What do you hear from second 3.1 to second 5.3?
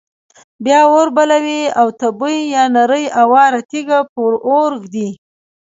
اواره تیږه پر اور ږدي.